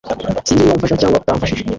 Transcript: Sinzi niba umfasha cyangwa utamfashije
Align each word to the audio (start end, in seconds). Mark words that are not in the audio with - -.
Sinzi 0.45 0.61
niba 0.63 0.75
umfasha 0.77 0.99
cyangwa 1.01 1.19
utamfashije 1.21 1.63